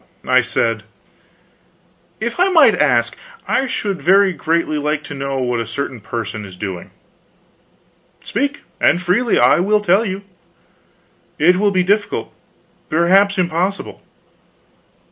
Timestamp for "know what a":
5.13-5.67